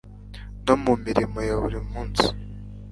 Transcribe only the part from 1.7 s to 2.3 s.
munsi